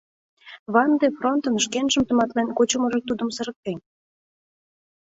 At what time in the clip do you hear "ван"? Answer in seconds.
0.73-0.91